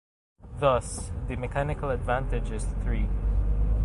Thus, 0.59 1.11
the 1.27 1.35
mechanical 1.35 1.91
advantage 1.91 2.49
is 2.49 2.63
three. 2.81 3.07